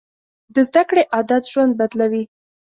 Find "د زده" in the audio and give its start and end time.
0.55-0.83